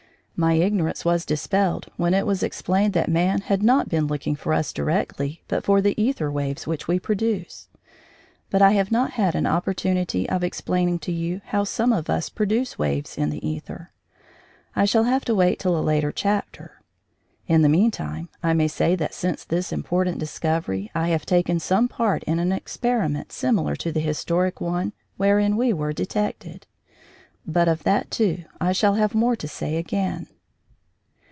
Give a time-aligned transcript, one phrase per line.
[0.33, 4.53] My ignorance was dispelled when it was explained that man had not been looking for
[4.55, 7.67] us directly, but for the æther waves which we produce.
[8.49, 12.29] But I have not had an opportunity of explaining to you how some of us
[12.29, 13.89] produce waves in the æther;
[14.75, 16.81] I shall have to wait till a later chapter.
[17.45, 21.87] In the meantime I may say that since this important discovery I have taken some
[21.87, 26.65] part in an experiment similar to the historic one wherein we were detected,
[27.45, 30.27] but of that too I shall have more to say again.